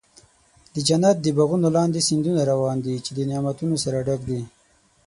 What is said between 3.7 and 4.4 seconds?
سره ډک